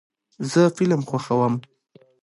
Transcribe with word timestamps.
زه 0.51 0.61
فلم 0.75 1.01
خوښوم. 1.09 1.53